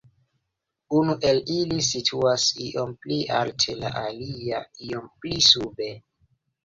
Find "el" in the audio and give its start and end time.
1.31-1.41